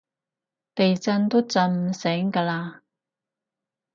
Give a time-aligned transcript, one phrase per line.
[0.73, 2.79] 地震都震唔醒㗎喇